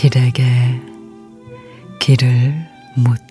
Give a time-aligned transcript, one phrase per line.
[0.00, 0.42] 길에게
[1.98, 2.54] 길을
[2.96, 3.29] 묻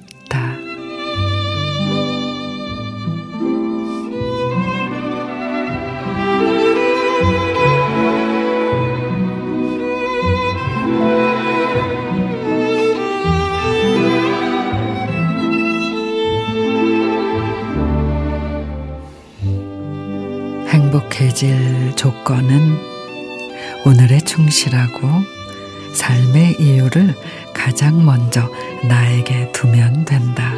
[20.70, 22.78] 행복해질 조건은
[23.86, 25.10] 오늘에 충실하고
[25.94, 27.16] 삶의 이유를
[27.54, 28.52] 가장 먼저
[28.88, 30.54] 나에게 두면 된다.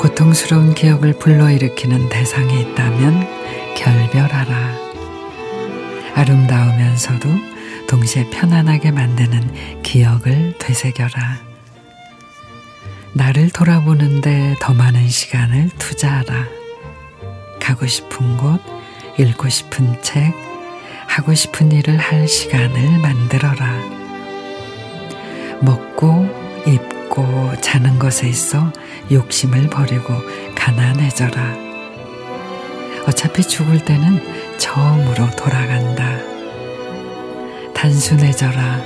[0.00, 3.28] 고통스러운 기억을 불러일으키는 대상이 있다면
[3.76, 4.72] 결별하라.
[6.14, 7.28] 아름다우면서도
[7.88, 11.38] 동시에 편안하게 만드는 기억을 되새겨라.
[13.12, 16.61] 나를 돌아보는데 더 많은 시간을 투자하라.
[17.62, 18.60] 가고 싶은 곳,
[19.18, 20.34] 읽고 싶은 책,
[21.06, 23.78] 하고 싶은 일을 할 시간을 만들어라.
[25.60, 26.28] 먹고,
[26.66, 28.72] 입고, 자는 것에 있어
[29.12, 30.12] 욕심을 버리고
[30.56, 31.56] 가난해져라.
[33.06, 36.18] 어차피 죽을 때는 처음으로 돌아간다.
[37.74, 38.82] 단순해져라.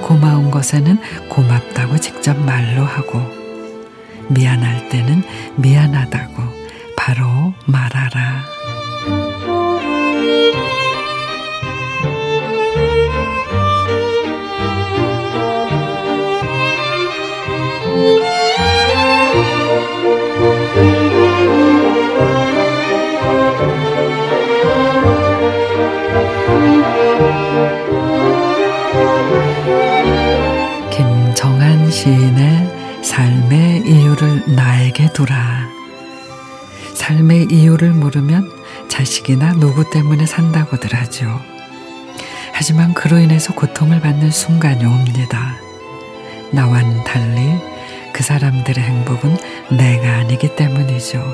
[0.00, 3.20] 고마운 것에는 고맙다고 직접 말로 하고,
[4.28, 5.22] 미안할 때는
[5.56, 6.57] 미안하다고
[7.08, 8.44] 바로 말하라.
[30.90, 35.67] 김정한 시인의 삶의 이유를 나에게 두라.
[37.08, 38.52] 삶의 이유를 물으면
[38.88, 41.40] 자식이나 누구 때문에 산다고들 하죠.
[42.52, 45.56] 하지만 그로 인해서 고통을 받는 순간이 옵니다.
[46.52, 47.58] 나와는 달리
[48.12, 49.38] 그 사람들의 행복은
[49.78, 51.24] 내가 아니기 때문이죠.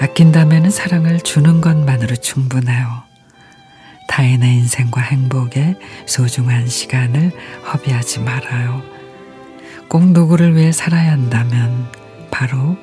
[0.00, 3.02] 아낀다면 사랑을 주는 것만으로 충분해요.
[4.06, 5.74] 타인의 인생과 행복에
[6.06, 7.32] 소중한 시간을
[7.72, 8.82] 허비하지 말아요.
[9.88, 11.88] 꼭 누구를 위해 살아야 한다면
[12.30, 12.76] 바로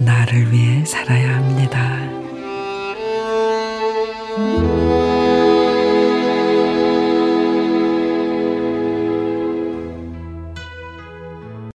[0.00, 1.59] 나를 위해 살아야 합니다.